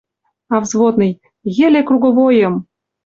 А 0.53 0.61
взводный: 0.63 1.13
«Йӹле 1.57 1.81
круговойым! 1.87 2.55